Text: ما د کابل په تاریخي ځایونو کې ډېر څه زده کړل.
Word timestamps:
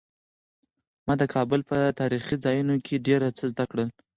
ما 1.05 1.13
د 1.21 1.23
کابل 1.33 1.61
په 1.69 1.77
تاریخي 1.99 2.35
ځایونو 2.45 2.75
کې 2.85 3.03
ډېر 3.07 3.21
څه 3.37 3.43
زده 3.51 3.65
کړل. 3.71 3.89